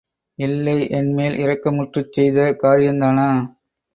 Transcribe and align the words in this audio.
இல்லை 0.39 0.75
என்மேல் 0.89 1.35
இரக்கமுற்றுச் 1.37 2.11
செய்த 2.11 2.57
காரியந்தானா? 2.63 3.29